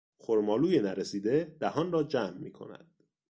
خرمالوی 0.17 0.79
نرسیده 0.79 1.55
دهان 1.59 1.91
را 1.91 2.03
جمع 2.03 2.37
میکند. 2.37 2.95